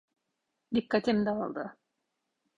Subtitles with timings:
[0.71, 1.77] Dikkatim dağıldı.